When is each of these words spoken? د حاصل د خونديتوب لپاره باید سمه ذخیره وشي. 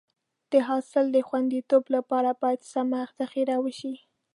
د 0.51 0.53
حاصل 0.67 1.05
د 1.11 1.17
خونديتوب 1.27 1.83
لپاره 1.95 2.29
باید 2.41 2.61
سمه 2.73 3.01
ذخیره 3.19 3.55
وشي. 3.63 3.93